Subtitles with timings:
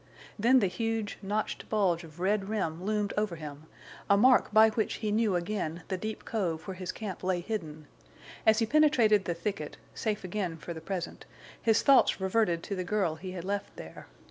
[0.39, 3.67] Then the huge, notched bulge of red rim loomed over him,
[4.09, 7.85] a mark by which he knew again the deep cove where his camp lay hidden.
[8.43, 11.25] As he penetrated the thicket, safe again for the present,
[11.61, 14.07] his thoughts reverted to the girl he had left there.